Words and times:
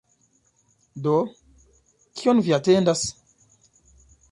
Do, 1.07 1.13
kion 2.23 2.43
vi 2.49 2.57
atendas? 2.59 3.07